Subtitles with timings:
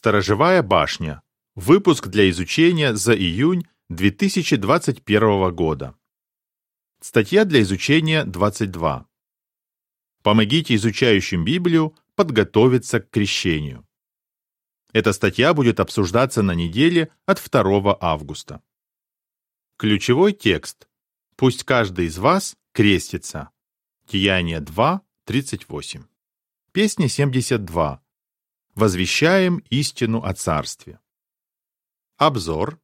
[0.00, 1.20] Сторожевая башня.
[1.54, 5.94] Выпуск для изучения за июнь 2021 года.
[7.02, 9.06] Статья для изучения 22.
[10.22, 13.86] Помогите изучающим Библию подготовиться к крещению.
[14.94, 18.62] Эта статья будет обсуждаться на неделе от 2 августа.
[19.76, 20.88] Ключевой текст.
[21.36, 23.50] Пусть каждый из вас крестится.
[24.08, 26.04] Деяние 2, 38.
[26.72, 28.02] Песня 72.
[28.80, 31.00] Возвещаем истину о Царстве.
[32.16, 32.80] Обзор.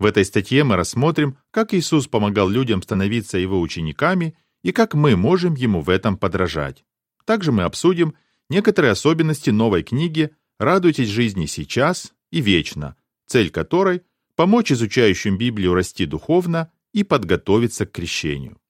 [0.00, 5.14] В этой статье мы рассмотрим, как Иисус помогал людям становиться Его учениками и как мы
[5.14, 6.84] можем Ему в этом подражать.
[7.24, 8.16] Также мы обсудим
[8.50, 12.96] некоторые особенности новой книги «Радуйтесь жизни сейчас и вечно»,
[13.26, 14.02] цель которой–
[14.34, 18.60] помочь изучающим Библию расти духовно и подготовиться к крещению.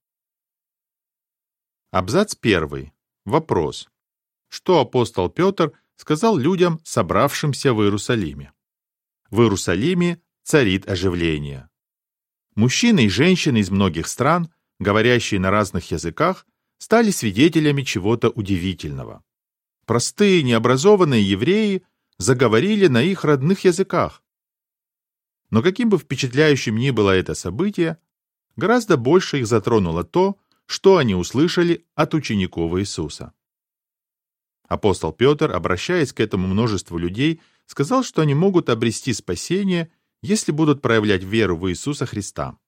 [1.93, 2.93] Абзац 1.
[3.25, 3.89] Вопрос.
[4.51, 8.53] Что апостол Петр сказал людям, собравшимся в Иерусалиме.
[9.31, 11.69] В Иерусалиме царит оживление.
[12.57, 16.45] Мужчины и женщины из многих стран, говорящие на разных языках,
[16.79, 19.23] стали свидетелями чего-то удивительного.
[19.87, 21.85] Простые, необразованные евреи
[22.19, 24.25] заговорили на их родных языках.
[25.51, 27.97] Но каким бы впечатляющим ни было это событие,
[28.57, 33.35] гораздо больше их затронуло то, что они услышали от учеников Иисуса.
[34.73, 39.93] Апостол Петр, обращаясь к этому множеству людей, сказал, что они могут обрести спасение,
[40.23, 42.59] если будут проявлять веру в Иисуса Христа.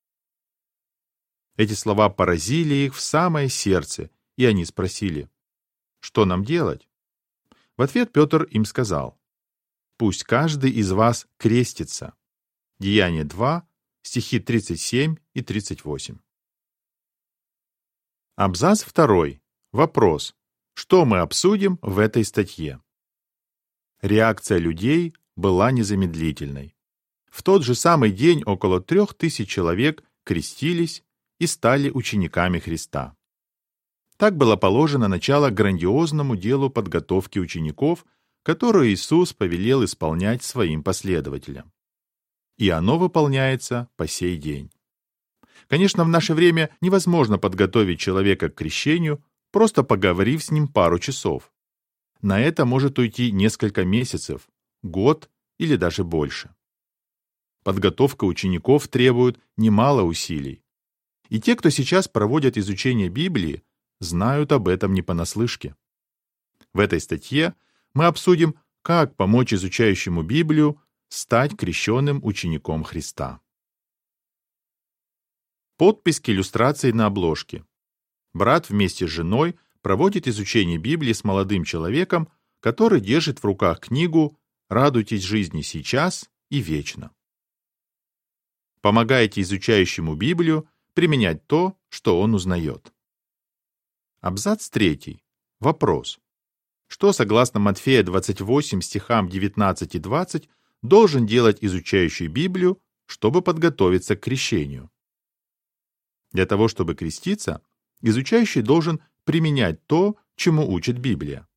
[1.56, 5.30] Эти слова поразили их в самое сердце, и они спросили,
[6.00, 6.86] что нам делать?
[7.78, 9.18] В ответ Петр им сказал,
[9.96, 12.12] «Пусть каждый из вас крестится».
[12.78, 13.66] Деяние 2,
[14.02, 16.18] стихи 37 и 38.
[18.36, 19.40] Абзац 2.
[19.72, 20.34] Вопрос.
[20.74, 22.80] Что мы обсудим в этой статье?
[24.02, 26.76] Реакция людей была незамедлительной.
[27.30, 31.04] В тот же самый день около трех тысяч человек крестились
[31.38, 33.16] и стали учениками Христа.
[34.16, 38.04] Так было положено начало грандиозному делу подготовки учеников,
[38.42, 41.72] которое Иисус повелел исполнять своим последователям.
[42.56, 44.70] И оно выполняется по сей день.
[45.68, 51.52] Конечно, в наше время невозможно подготовить человека к крещению, просто поговорив с ним пару часов.
[52.22, 54.48] На это может уйти несколько месяцев,
[54.82, 56.52] год или даже больше.
[57.62, 60.64] Подготовка учеников требует немало усилий.
[61.28, 63.62] И те, кто сейчас проводят изучение Библии,
[64.00, 65.76] знают об этом не понаслышке.
[66.72, 67.54] В этой статье
[67.94, 73.40] мы обсудим, как помочь изучающему Библию стать крещенным учеником Христа.
[75.76, 77.64] Подпись к иллюстрации на обложке.
[78.34, 82.28] Брат вместе с женой проводит изучение Библии с молодым человеком,
[82.60, 84.36] который держит в руках книгу
[84.68, 87.12] «Радуйтесь жизни сейчас и вечно».
[88.80, 92.92] Помогайте изучающему Библию применять то, что он узнает.
[94.20, 95.22] Абзац 3.
[95.60, 96.18] Вопрос.
[96.88, 100.48] Что, согласно Матфея 28, стихам 19 и 20,
[100.82, 104.90] должен делать изучающий Библию, чтобы подготовиться к крещению?
[106.32, 107.62] Для того, чтобы креститься,
[108.04, 111.48] изучающий должен применять то, чему учит Библия.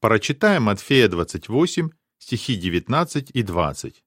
[0.00, 4.04] Прочитаем Матфея 28, стихи 19 и 20.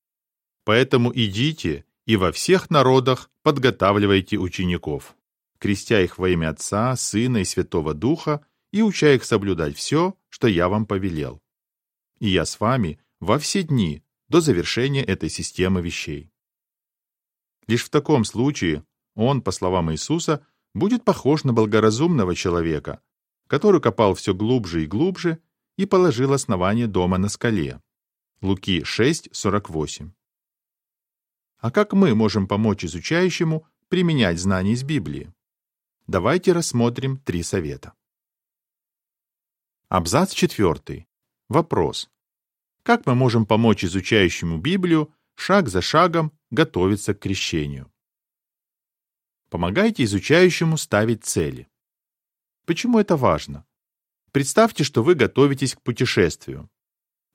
[0.64, 5.16] «Поэтому идите и во всех народах подготавливайте учеников,
[5.58, 10.48] крестя их во имя Отца, Сына и Святого Духа, и уча их соблюдать все, что
[10.48, 11.42] я вам повелел.
[12.20, 16.32] И я с вами во все дни до завершения этой системы вещей».
[17.66, 18.84] Лишь в таком случае
[19.16, 23.02] он, по словам Иисуса, будет похож на благоразумного человека,
[23.48, 25.40] который копал все глубже и глубже
[25.78, 27.82] и положил основание дома на скале.
[28.42, 30.12] Луки 6:48.
[31.58, 35.34] А как мы можем помочь изучающему применять знания из Библии?
[36.08, 37.94] Давайте рассмотрим три совета.
[39.90, 41.08] Абзац 4.
[41.50, 42.10] Вопрос.
[42.84, 47.92] Как мы можем помочь изучающему Библию шаг за шагом готовиться к крещению?
[49.50, 51.68] Помогайте изучающему ставить цели.
[52.66, 53.66] Почему это важно?
[54.32, 56.70] Представьте, что вы готовитесь к путешествию.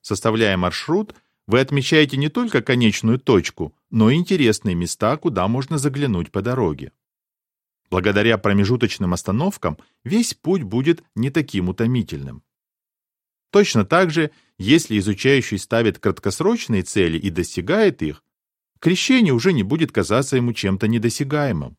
[0.00, 1.16] Составляя маршрут,
[1.48, 6.92] вы отмечаете не только конечную точку, но и интересные места, куда можно заглянуть по дороге.
[7.90, 12.44] Благодаря промежуточным остановкам весь путь будет не таким утомительным.
[13.50, 18.22] Точно так же, если изучающий ставит краткосрочные цели и достигает их,
[18.78, 21.76] крещение уже не будет казаться ему чем-то недосягаемым.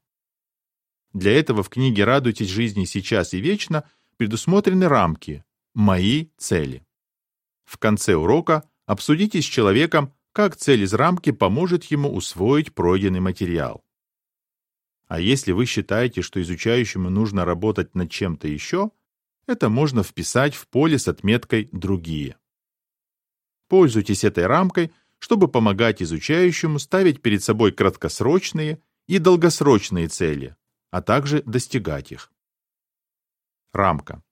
[1.16, 6.86] Для этого в книге «Радуйтесь жизни сейчас и вечно» предусмотрены рамки «Мои цели».
[7.64, 13.82] В конце урока обсудите с человеком, как цель из рамки поможет ему усвоить пройденный материал.
[15.08, 18.92] А если вы считаете, что изучающему нужно работать над чем-то еще,
[19.48, 22.36] это можно вписать в поле с отметкой «Другие».
[23.70, 30.58] Пользуйтесь этой рамкой, чтобы помогать изучающему ставить перед собой краткосрочные и долгосрочные цели,
[30.96, 32.32] а также достигать их.
[33.74, 34.24] Рамка.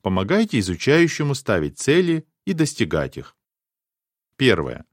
[0.00, 3.36] Помогайте изучающему ставить цели и достигать их.
[4.36, 4.86] Первое.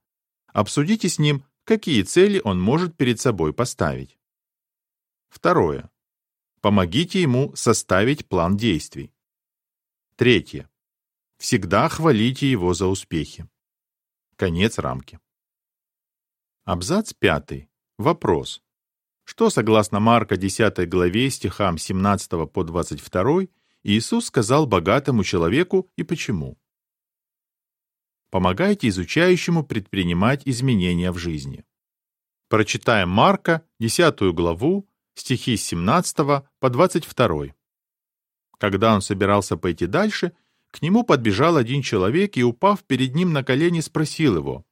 [0.47, 4.19] Обсудите с ним, какие цели он может перед собой поставить.
[5.29, 5.89] Второе.
[6.59, 9.13] Помогите ему составить план действий.
[10.17, 10.69] Третье.
[11.37, 13.47] Всегда хвалите его за успехи.
[14.35, 15.21] Конец рамки.
[16.65, 17.69] Абзац 5.
[17.97, 18.61] Вопрос.
[19.23, 23.47] Что, согласно Марка 10 главе стихам 17 по 22,
[23.83, 26.57] Иисус сказал богатому человеку и почему?
[28.29, 31.65] Помогайте изучающему предпринимать изменения в жизни.
[32.47, 36.18] Прочитаем Марка, 10 главу, стихи с 17
[36.59, 37.56] по 22.
[38.57, 40.33] Когда он собирался пойти дальше,
[40.69, 44.65] к нему подбежал один человек и, упав перед ним на колени, спросил его,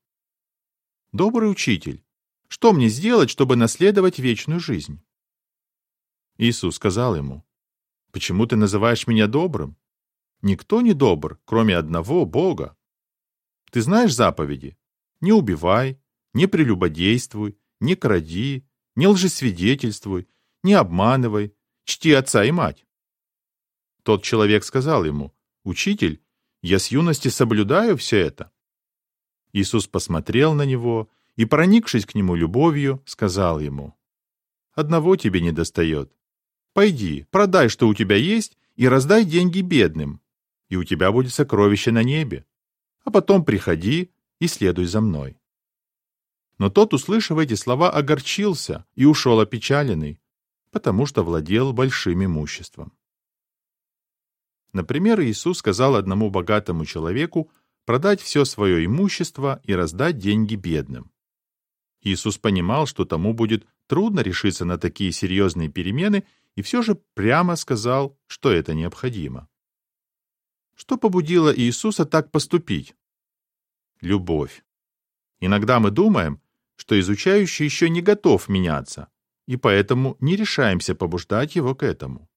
[1.12, 2.04] «Добрый учитель,
[2.50, 5.02] что мне сделать, чтобы наследовать вечную жизнь?»
[6.38, 7.46] Иисус сказал ему,
[8.12, 9.78] «Почему ты называешь меня добрым?
[10.42, 12.78] Никто не добр, кроме одного Бога.
[13.72, 14.78] Ты знаешь заповеди?
[15.22, 16.00] Не убивай,
[16.34, 18.66] не прелюбодействуй, не кради,
[18.96, 20.28] не лжесвидетельствуй,
[20.64, 21.54] не обманывай,
[21.84, 22.86] чти отца и мать.
[24.04, 26.24] Тот человек сказал ему, «Учитель,
[26.62, 28.52] я с юности соблюдаю все это».
[29.52, 33.96] Иисус посмотрел на него и, проникшись к нему любовью, сказал ему,
[34.74, 36.12] «Одного тебе не достает.
[36.74, 40.20] Пойди, продай, что у тебя есть, и раздай деньги бедным,
[40.68, 42.46] и у тебя будет сокровище на небе
[43.06, 45.40] а потом приходи и следуй за мной».
[46.58, 50.20] Но тот, услышав эти слова, огорчился и ушел опечаленный,
[50.72, 52.92] потому что владел большим имуществом.
[54.74, 57.50] Например, Иисус сказал одному богатому человеку
[57.86, 61.14] продать все свое имущество и раздать деньги бедным.
[62.02, 66.24] Иисус понимал, что тому будет трудно решиться на такие серьезные перемены,
[66.56, 69.48] и все же прямо сказал, что это необходимо.
[70.76, 72.96] Что побудило Иисуса так поступить?
[74.02, 74.64] Любовь.
[75.42, 76.42] Иногда мы думаем,
[76.76, 79.10] что изучающий еще не готов меняться,
[79.46, 82.30] и поэтому не решаемся побуждать его к этому.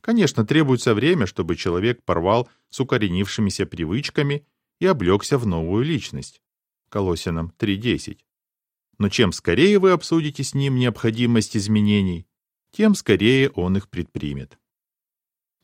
[0.00, 4.46] Конечно, требуется время, чтобы человек порвал с укоренившимися привычками
[4.78, 6.40] и облегся в новую личность.
[6.88, 8.18] Колосинам 3.10.
[8.98, 12.26] Но чем скорее вы обсудите с ним необходимость изменений,
[12.70, 14.58] тем скорее он их предпримет.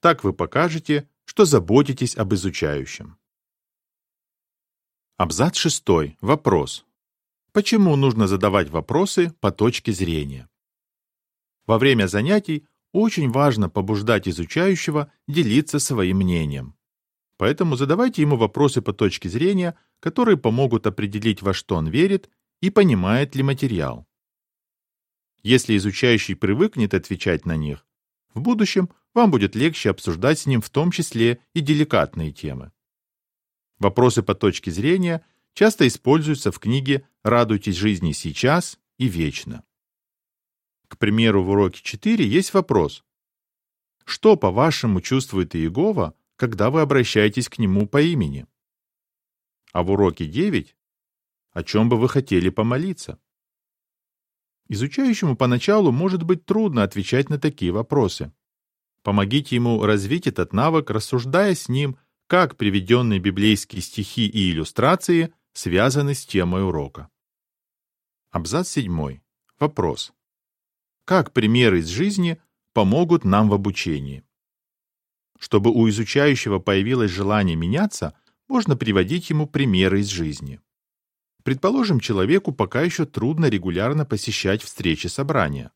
[0.00, 3.16] Так вы покажете, что заботитесь об изучающем.
[5.16, 5.84] Абзац 6.
[6.20, 6.84] Вопрос.
[7.52, 10.48] Почему нужно задавать вопросы по точке зрения?
[11.66, 16.74] Во время занятий очень важно побуждать изучающего делиться своим мнением.
[17.36, 22.30] Поэтому задавайте ему вопросы по точке зрения, которые помогут определить, во что он верит
[22.62, 24.06] и понимает ли материал.
[25.42, 27.84] Если изучающий привыкнет отвечать на них,
[28.32, 32.72] в будущем вам будет легче обсуждать с ним в том числе и деликатные темы.
[33.78, 39.64] Вопросы по точке зрения часто используются в книге «Радуйтесь жизни сейчас и вечно».
[40.86, 43.04] К примеру, в уроке 4 есть вопрос.
[44.04, 48.46] Что, по-вашему, чувствует Иегова, когда вы обращаетесь к нему по имени?
[49.72, 50.76] А в уроке 9
[51.52, 53.18] о чем бы вы хотели помолиться?
[54.68, 58.32] Изучающему поначалу может быть трудно отвечать на такие вопросы.
[59.02, 66.14] Помогите ему развить этот навык, рассуждая с ним, как приведенные библейские стихи и иллюстрации связаны
[66.14, 67.10] с темой урока.
[68.30, 69.20] Абзац 7.
[69.58, 70.12] Вопрос.
[71.04, 72.40] Как примеры из жизни
[72.72, 74.24] помогут нам в обучении?
[75.38, 78.16] Чтобы у изучающего появилось желание меняться,
[78.48, 80.60] можно приводить ему примеры из жизни.
[81.42, 85.72] Предположим, человеку пока еще трудно регулярно посещать встречи собрания.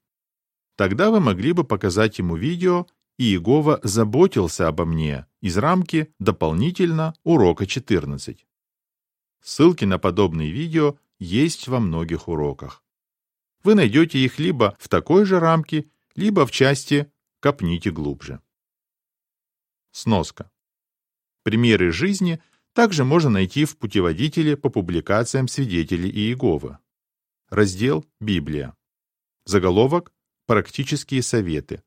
[0.77, 2.87] Тогда вы могли бы показать ему видео
[3.19, 8.47] Иегова заботился обо мне из рамки дополнительно урока 14.
[9.43, 12.85] Ссылки на подобные видео есть во многих уроках.
[13.65, 18.41] Вы найдете их либо в такой же рамке, либо в части «Копните глубже».
[19.93, 20.51] Сноска.
[21.43, 22.43] Примеры жизни
[22.77, 26.77] также можно найти в путеводителе по публикациям свидетелей Иеговы.
[27.49, 28.77] Раздел «Библия».
[29.47, 30.13] Заголовок
[30.47, 31.83] «Практические советы»,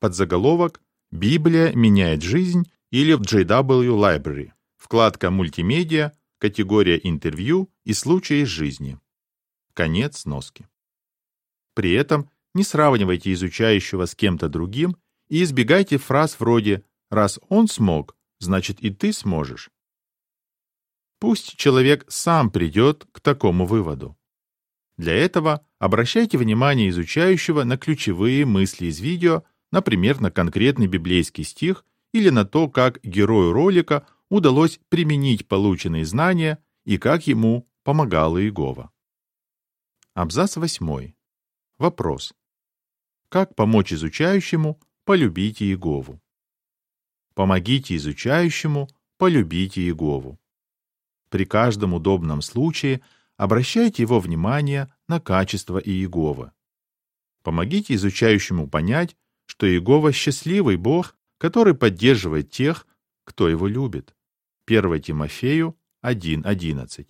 [0.00, 4.52] Подзаголовок «Библия меняет жизнь» или в JW Library.
[4.78, 8.98] Вкладка «Мультимедиа», категория интервью и случаи из жизни.
[9.74, 10.66] Конец сноски.
[11.74, 14.96] При этом не сравнивайте изучающего с кем-то другим
[15.28, 19.70] и избегайте фраз вроде «раз он смог, значит и ты сможешь».
[21.24, 24.14] Пусть человек сам придет к такому выводу.
[24.98, 31.86] Для этого обращайте внимание изучающего на ключевые мысли из видео, например, на конкретный библейский стих
[32.12, 38.90] или на то, как герою ролика удалось применить полученные знания и как ему помогала Иегова.
[40.12, 41.14] Абзац 8.
[41.78, 42.34] Вопрос.
[43.30, 46.20] Как помочь изучающему полюбить Иегову?
[47.32, 50.38] Помогите изучающему полюбить Иегову.
[51.34, 53.00] При каждом удобном случае
[53.36, 56.52] обращайте его внимание на качество Иеговы.
[57.42, 62.86] Помогите изучающему понять, что Иегова– счастливый Бог, который поддерживает тех,
[63.24, 64.14] кто его любит.
[64.68, 67.08] 1 Тимофею 1.11.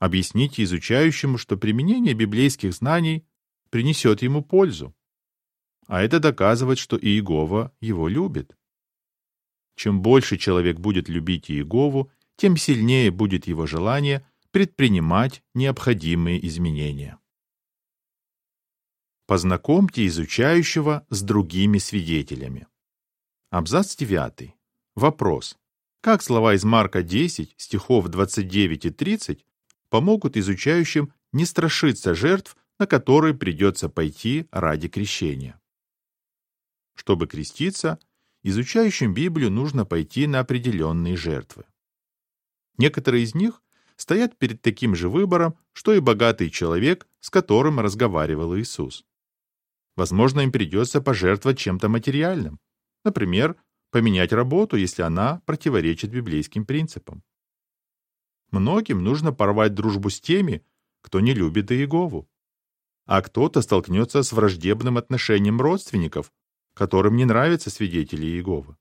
[0.00, 3.24] Объясните изучающему, что применение библейских знаний
[3.70, 4.96] принесет ему пользу.
[5.86, 8.58] А это доказывает, что Иегова его любит.
[9.76, 17.18] Чем больше человек будет любить Иегову, тем сильнее будет его желание предпринимать необходимые изменения.
[19.26, 22.68] Познакомьте изучающего с другими свидетелями.
[23.50, 24.54] Абзац 9.
[24.94, 25.58] Вопрос.
[26.00, 29.44] Как слова из Марка 10, стихов 29 и 30
[29.90, 35.60] помогут изучающим не страшиться жертв, на которые придется пойти ради крещения?
[36.94, 37.98] Чтобы креститься,
[38.44, 41.64] изучающим Библию нужно пойти на определенные жертвы.
[42.78, 43.62] Некоторые из них
[43.96, 49.04] стоят перед таким же выбором, что и богатый человек, с которым разговаривал Иисус.
[49.96, 52.60] Возможно, им придется пожертвовать чем-то материальным.
[53.04, 53.56] Например,
[53.90, 57.24] поменять работу, если она противоречит библейским принципам.
[58.50, 60.64] Многим нужно порвать дружбу с теми,
[61.02, 62.28] кто не любит Иегову.
[63.06, 66.32] А кто-то столкнется с враждебным отношением родственников,
[66.74, 68.76] которым не нравятся свидетели Иеговы.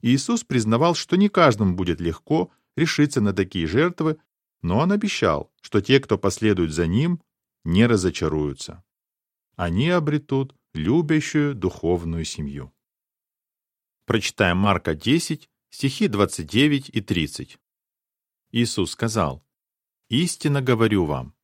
[0.00, 4.18] Иисус признавал, что не каждому будет легко решиться на такие жертвы,
[4.62, 7.22] но он обещал, что те, кто последует за ним,
[7.64, 8.84] не разочаруются.
[9.56, 12.72] Они обретут любящую духовную семью.
[14.06, 17.58] Прочитаем Марка 10, стихи 29 и 30.
[18.52, 19.44] Иисус сказал,
[20.08, 21.34] «Истинно говорю вам,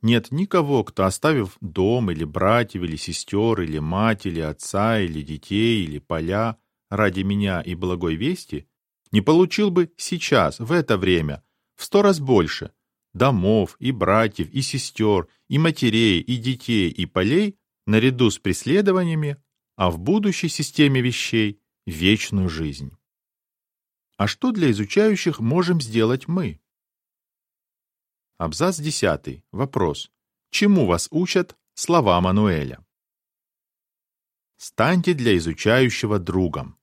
[0.00, 5.84] нет никого, кто, оставив дом или братьев, или сестер, или мать, или отца, или детей,
[5.84, 6.56] или поля,
[6.88, 8.68] ради меня и благой вести,
[9.10, 11.42] не получил бы сейчас, в это время,
[11.76, 12.72] в сто раз больше
[13.14, 19.42] домов, и братьев, и сестер, и матерей, и детей, и полей, наряду с преследованиями,
[19.76, 22.92] а в будущей системе вещей вечную жизнь.
[24.16, 26.60] А что для изучающих можем сделать мы?
[28.36, 29.42] Абзац 10.
[29.52, 30.10] Вопрос.
[30.50, 32.84] Чему вас учат слова Мануэля?
[34.56, 36.77] Станьте для изучающего другом.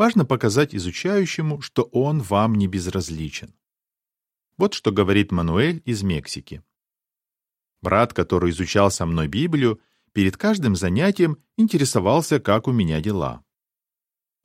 [0.00, 3.54] Важно показать изучающему, что он вам не безразличен.
[4.56, 6.62] Вот что говорит Мануэль из Мексики.
[7.82, 9.78] Брат, который изучал со мной Библию,
[10.12, 13.44] перед каждым занятием интересовался, как у меня дела.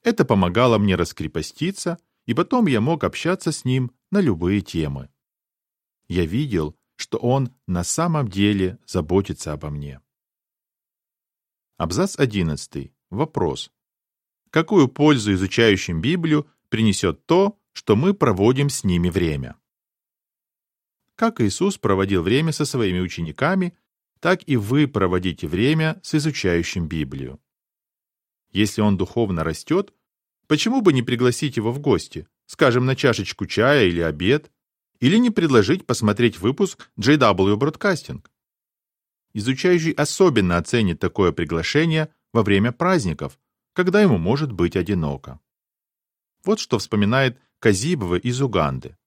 [0.03, 5.09] Это помогало мне раскрепоститься, и потом я мог общаться с ним на любые темы.
[6.09, 10.01] Я видел, что он на самом деле заботится обо мне.
[11.77, 12.91] Абзац 11.
[13.09, 13.71] Вопрос.
[14.55, 19.57] Какую пользу изучающим Библию принесет то, что мы проводим с ними время?
[21.15, 23.77] Как Иисус проводил время со своими учениками,
[24.21, 27.41] так и вы проводите время с изучающим Библию.
[28.53, 29.93] Если он духовно растет,
[30.47, 34.53] почему бы не пригласить его в гости, скажем, на чашечку чая или обед,
[35.01, 38.25] или не предложить посмотреть выпуск JW Broadcasting?
[39.33, 43.37] Изучающий особенно оценит такое приглашение во время праздников,
[43.75, 45.39] когда ему может быть одиноко.
[46.43, 48.97] Вот что вспоминает Казибова из Уганды.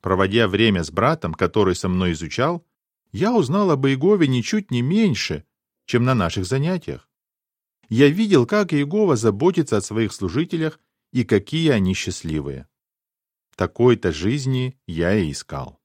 [0.00, 2.66] Проводя время с братом, который со мной изучал,
[3.12, 5.44] я узнал об Иегове ничуть не меньше,
[5.84, 7.10] чем на наших занятиях
[7.90, 10.80] я видел, как Иегова заботится о своих служителях
[11.12, 12.68] и какие они счастливые.
[13.56, 15.80] Такой-то жизни я и искал.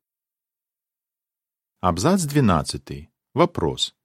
[1.81, 3.09] Абзац 12.
[3.33, 3.95] Вопрос.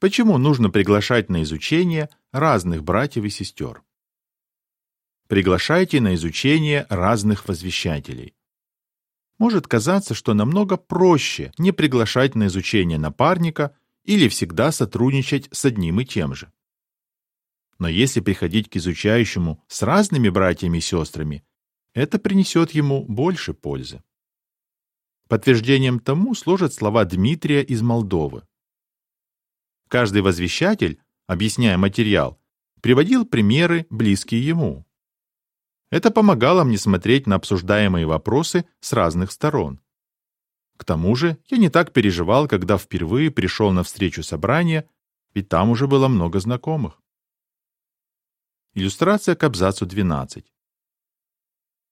[0.00, 3.82] Почему нужно приглашать на изучение разных братьев и сестер?
[5.28, 8.34] Приглашайте на изучение разных возвещателей.
[9.38, 16.00] Может казаться, что намного проще не приглашать на изучение напарника или всегда сотрудничать с одним
[16.00, 16.52] и тем же.
[17.78, 21.44] Но если приходить к изучающему с разными братьями и сестрами,
[21.94, 24.02] это принесет ему больше пользы.
[25.28, 28.42] Подтверждением тому служат слова Дмитрия из Молдовы.
[29.88, 32.40] Каждый возвещатель, объясняя материал,
[32.80, 34.86] приводил примеры, близкие ему.
[35.90, 39.80] Это помогало мне смотреть на обсуждаемые вопросы с разных сторон.
[40.76, 44.88] К тому же я не так переживал, когда впервые пришел на встречу собрания,
[45.34, 47.00] ведь там уже было много знакомых.
[48.74, 50.52] Иллюстрация к абзацу 12.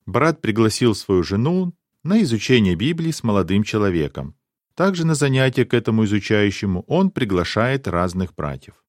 [0.05, 4.37] Брат пригласил свою жену на изучение Библии с молодым человеком.
[4.75, 8.83] Также на занятия к этому изучающему он приглашает разных братьев.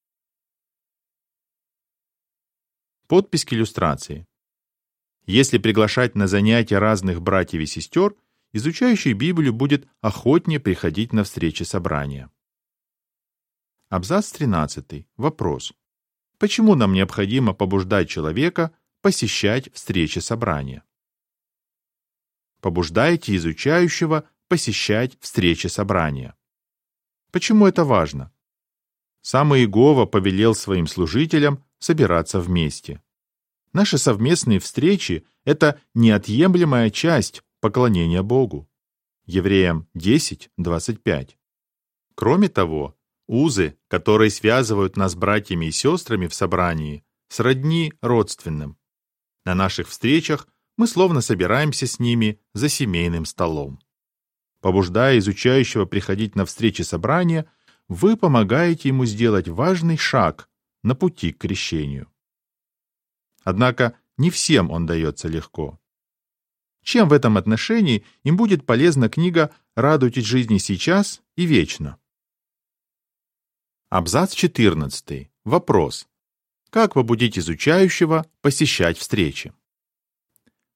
[3.06, 4.26] Подпись к иллюстрации.
[5.26, 8.14] Если приглашать на занятия разных братьев и сестер,
[8.52, 12.30] изучающий Библию будет охотнее приходить на встречи собрания.
[13.90, 15.06] Абзац 13.
[15.16, 15.72] Вопрос.
[16.38, 20.82] Почему нам необходимо побуждать человека посещать встречи собрания?
[22.60, 26.34] Побуждайте изучающего посещать встречи собрания.
[27.30, 28.32] Почему это важно?
[29.20, 33.02] Сам Иегова повелел своим служителям собираться вместе.
[33.72, 38.68] Наши совместные встречи– это неотъемлемая часть поклонения Богу.
[39.26, 41.38] Евреям 10, 25.
[42.14, 48.76] Кроме того, узы, которые связывают нас братьями и сестрами в собрании, сродни родственным.
[49.44, 53.80] На наших встречах мы словно собираемся с ними за семейным столом.
[54.60, 57.50] Побуждая изучающего приходить на встречи собрания,
[57.88, 60.48] вы помогаете ему сделать важный шаг
[60.84, 62.08] на пути к крещению.
[63.42, 65.80] Однако не всем он дается легко.
[66.84, 71.98] Чем в этом отношении им будет полезна книга «Радуйтесь жизни сейчас и вечно»?
[73.88, 75.30] Абзац 14.
[75.44, 76.06] Вопрос.
[76.70, 79.54] Как побудить изучающего посещать встречи?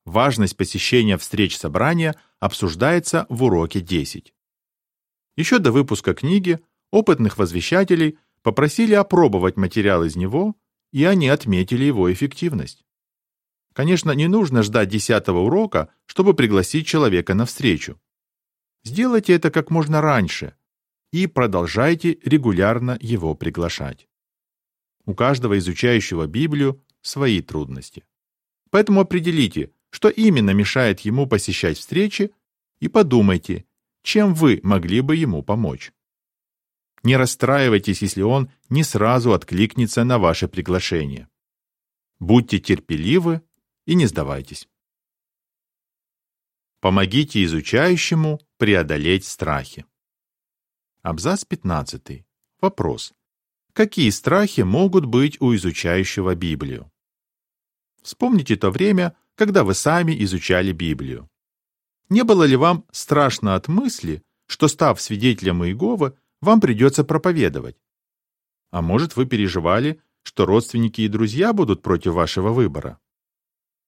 [0.05, 4.33] Важность посещения встреч собрания обсуждается в уроке 10.
[5.37, 10.57] Еще до выпуска книги опытных возвещателей попросили опробовать материал из него,
[10.91, 12.87] и они отметили его эффективность.
[13.75, 18.01] Конечно, не нужно ждать десятого урока, чтобы пригласить человека на встречу.
[18.85, 20.55] Сделайте это как можно раньше
[21.13, 24.09] и продолжайте регулярно его приглашать.
[25.05, 28.07] У каждого изучающего Библию свои трудности.
[28.71, 32.31] Поэтому определите, что именно мешает ему посещать встречи,
[32.81, 33.67] и подумайте,
[34.03, 35.93] чем вы могли бы ему помочь.
[37.03, 41.29] Не расстраивайтесь, если он не сразу откликнется на ваше приглашение.
[42.19, 43.43] Будьте терпеливы
[43.87, 44.69] и не сдавайтесь.
[46.81, 49.85] Помогите изучающему преодолеть страхи.
[51.03, 52.25] Абзац 15.
[52.61, 53.13] Вопрос.
[53.73, 56.91] Какие страхи могут быть у изучающего Библию?
[58.03, 61.29] Вспомните то время, когда вы сами изучали Библию.
[62.09, 67.77] Не было ли вам страшно от мысли, что, став свидетелем Иеговы, вам придется проповедовать?
[68.71, 72.99] А может, вы переживали, что родственники и друзья будут против вашего выбора?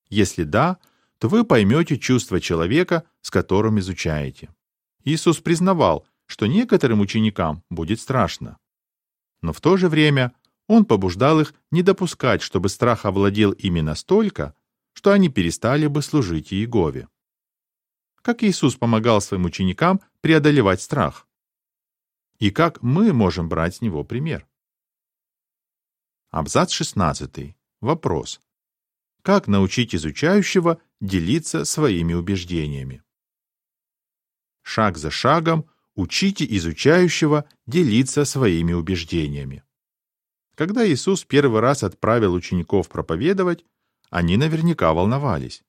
[0.09, 0.79] Если да,
[1.19, 4.49] то вы поймете чувство человека, с которым изучаете.
[5.05, 8.59] Иисус признавал, что некоторым ученикам будет страшно.
[9.43, 10.33] Но в то же время
[10.67, 14.55] Он побуждал их не допускать, чтобы страх овладел ими настолько,
[14.93, 17.09] что они перестали бы служить Иегове.
[18.23, 21.27] Как Иисус помогал своим ученикам преодолевать страх?
[22.41, 24.49] И как мы можем брать с него пример?
[26.31, 27.55] Абзац 16.
[27.83, 28.41] Вопрос.
[29.21, 33.03] Как научить изучающего делиться своими убеждениями?
[34.63, 39.63] Шаг за шагом учите изучающего делиться своими убеждениями.
[40.55, 43.67] Когда Иисус первый раз отправил учеников проповедовать,
[44.09, 45.63] они наверняка волновались.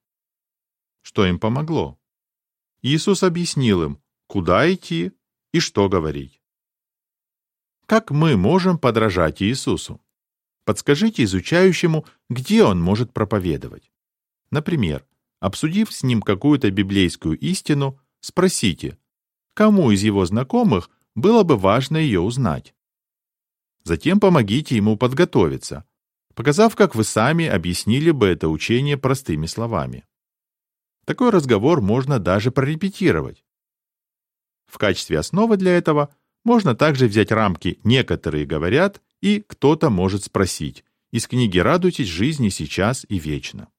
[1.02, 2.00] Что им помогло?
[2.82, 5.12] Иисус объяснил им, куда идти
[5.52, 6.41] и что говорить.
[7.92, 10.00] Как мы можем подражать Иисусу?
[10.64, 13.92] Подскажите изучающему, где он может проповедовать.
[14.50, 15.06] Например,
[15.42, 18.98] обсудив с ним какую-то библейскую истину, спросите,
[19.54, 22.74] кому из его знакомых было бы важно ее узнать.
[23.84, 25.84] Затем помогите ему подготовиться,
[26.34, 30.06] показав, как вы сами объяснили бы это учение простыми словами.
[31.04, 33.44] Такой разговор можно даже прорепетировать.
[34.66, 40.84] В качестве основы для этого можно также взять рамки «некоторые говорят» и «кто-то может спросить»
[41.12, 43.70] из книги «Радуйтесь жизни сейчас и вечно».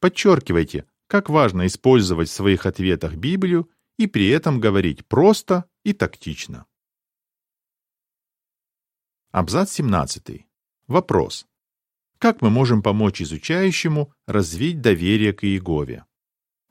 [0.00, 6.66] Подчеркивайте, как важно использовать в своих ответах Библию и при этом говорить просто и тактично.
[9.30, 10.46] Абзац 17.
[10.86, 11.46] Вопрос.
[12.18, 16.04] как мы можем помочь изучающему развить доверие к Иегове.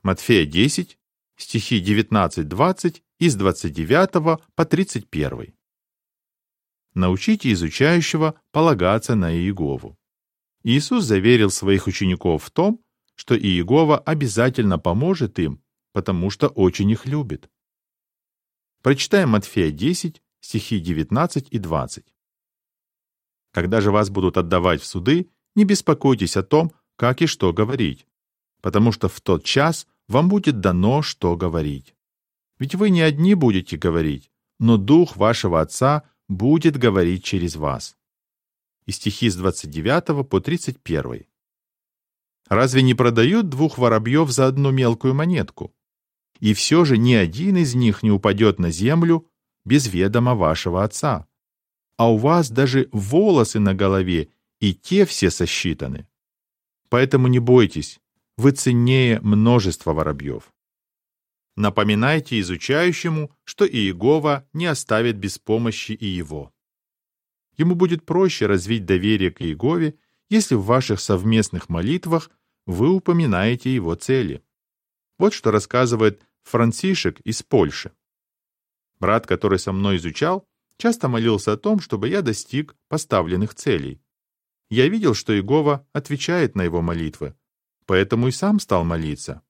[0.02, 0.98] Матфея 10,
[1.42, 5.54] стихи 19-20 из 29 по 31.
[6.94, 9.98] Научите изучающего полагаться на Иегову.
[10.64, 12.84] Иисус заверил своих учеников в том,
[13.16, 17.50] что Иегова обязательно поможет им, потому что очень их любит.
[18.84, 22.06] Прочитаем Матфея 10, стихи 19 и 20.
[23.52, 28.06] Когда же вас будут отдавать в суды, не беспокойтесь о том, как и что говорить,
[28.62, 31.96] потому что в тот час вам будет дано, что говорить.
[32.60, 37.98] Ведь вы не одни будете говорить, но Дух вашего Отца будет говорить через вас.
[38.86, 41.26] И стихи с 29 по 31.
[42.48, 45.74] Разве не продают двух воробьев за одну мелкую монетку?
[46.40, 49.28] И все же ни один из них не упадет на землю
[49.64, 51.28] без ведома вашего Отца.
[51.98, 56.08] А у вас даже волосы на голове и те все сосчитаны.
[56.90, 58.02] Поэтому не бойтесь,
[58.42, 60.52] вы ценнее множества воробьев.
[61.56, 66.52] Напоминайте изучающему, что Иегова не оставит без помощи и его.
[67.58, 69.96] Ему будет проще развить доверие к Иегове,
[70.30, 72.32] если в ваших совместных молитвах
[72.66, 74.44] вы упоминаете его цели.
[75.20, 77.92] Вот что рассказывает Франсишек из Польши.
[79.00, 84.02] Брат, который со мной изучал, часто молился о том, чтобы я достиг поставленных целей.
[84.72, 87.36] Я видел, что Иегова отвечает на его молитвы,
[87.92, 89.42] поэтому и сам стал молиться.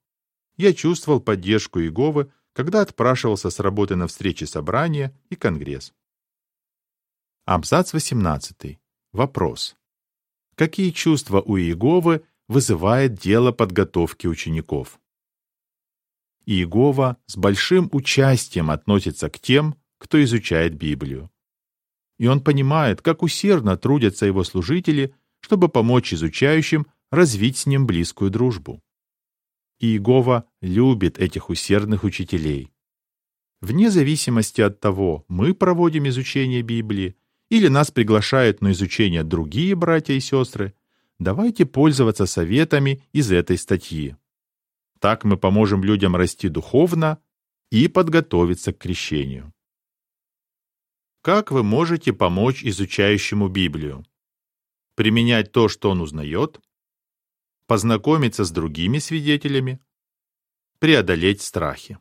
[0.56, 5.94] Я чувствовал поддержку Иеговы, когда отпрашивался с работы на встречи собрания и конгресс.
[7.44, 8.80] Абзац 18.
[9.12, 9.76] Вопрос.
[10.56, 14.98] Какие чувства у Иеговы вызывает дело подготовки учеников?
[16.44, 21.30] Иегова с большим участием относится к тем, кто изучает Библию
[22.18, 28.30] и он понимает, как усердно трудятся его служители, чтобы помочь изучающим развить с ним близкую
[28.30, 28.82] дружбу.
[29.78, 32.72] И Иегова любит этих усердных учителей.
[33.60, 37.16] Вне зависимости от того, мы проводим изучение Библии
[37.50, 40.74] или нас приглашают на изучение другие братья и сестры,
[41.18, 44.16] давайте пользоваться советами из этой статьи.
[44.98, 47.18] Так мы поможем людям расти духовно
[47.70, 49.52] и подготовиться к крещению.
[51.20, 54.04] Как вы можете помочь изучающему Библию?
[54.94, 56.60] Применять то, что он узнает,
[57.72, 59.80] познакомиться с другими свидетелями,
[60.78, 61.98] преодолеть страхи.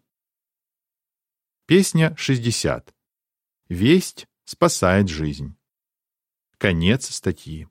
[1.66, 2.94] Песня 60.
[3.70, 5.56] Весть спасает жизнь.
[6.58, 7.70] Конец статьи.